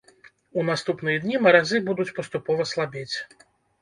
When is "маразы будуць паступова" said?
1.47-2.67